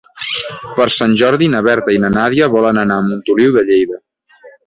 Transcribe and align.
Per 0.77 0.85
Sant 0.93 1.11
Jordi 1.23 1.49
na 1.55 1.61
Berta 1.67 1.95
i 1.97 2.01
na 2.07 2.11
Nàdia 2.15 2.49
volen 2.57 2.83
anar 2.85 2.99
a 3.01 3.05
Montoliu 3.11 3.55
de 3.59 3.65
Lleida. 3.71 4.01